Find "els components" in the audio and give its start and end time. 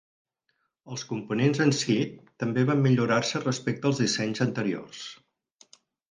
0.93-1.59